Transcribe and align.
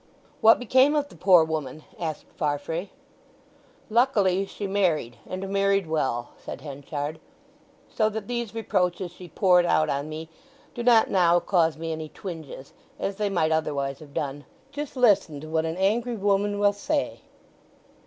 "What 0.41 0.57
became 0.57 0.95
of 0.95 1.09
the 1.09 1.15
poor 1.15 1.43
woman?" 1.43 1.83
asked 1.99 2.25
Farfrae. 2.35 2.89
"Luckily 3.87 4.47
she 4.47 4.65
married, 4.65 5.17
and 5.27 5.47
married 5.49 5.85
well," 5.85 6.29
said 6.43 6.61
Henchard. 6.61 7.19
"So 7.87 8.09
that 8.09 8.27
these 8.27 8.55
reproaches 8.55 9.11
she 9.11 9.27
poured 9.29 9.63
out 9.63 9.89
on 9.89 10.09
me 10.09 10.27
do 10.73 10.81
not 10.81 11.11
now 11.11 11.39
cause 11.39 11.77
me 11.77 11.91
any 11.91 12.09
twinges, 12.09 12.73
as 12.97 13.17
they 13.17 13.29
might 13.29 13.51
otherwise 13.51 13.99
have 13.99 14.15
done.... 14.15 14.45
Just 14.71 14.95
listen 14.95 15.39
to 15.39 15.47
what 15.49 15.65
an 15.65 15.77
angry 15.77 16.15
woman 16.15 16.57
will 16.57 16.73
say!" 16.73 17.19